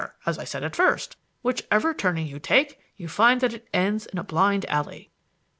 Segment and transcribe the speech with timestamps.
[0.25, 4.17] as I said at first, whichever turning you take, you find that it ends in
[4.17, 5.11] a blind alley."